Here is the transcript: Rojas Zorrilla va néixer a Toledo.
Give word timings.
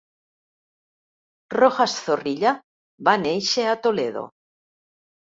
Rojas 1.55 1.97
Zorrilla 2.05 2.53
va 3.09 3.15
néixer 3.25 3.67
a 3.67 3.77
Toledo. 3.85 4.25